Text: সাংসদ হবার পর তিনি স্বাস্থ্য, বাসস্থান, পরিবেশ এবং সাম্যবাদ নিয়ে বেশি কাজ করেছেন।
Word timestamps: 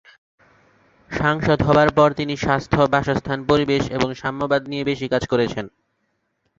সাংসদ 1.11 1.59
হবার 1.67 1.89
পর 1.97 2.09
তিনি 2.13 2.33
স্বাস্থ্য, 2.37 2.79
বাসস্থান, 2.93 3.39
পরিবেশ 3.49 3.83
এবং 3.91 4.09
সাম্যবাদ 4.15 4.61
নিয়ে 4.67 4.87
বেশি 4.89 5.05
কাজ 5.13 5.23
করেছেন। 5.31 5.65